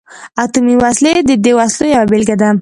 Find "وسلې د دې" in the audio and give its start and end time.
0.83-1.51